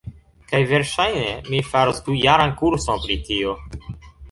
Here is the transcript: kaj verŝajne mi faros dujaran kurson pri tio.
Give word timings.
kaj 0.51 0.61
verŝajne 0.71 1.35
mi 1.51 1.59
faros 1.67 2.01
dujaran 2.09 2.57
kurson 2.63 3.07
pri 3.07 3.21
tio. 3.31 3.57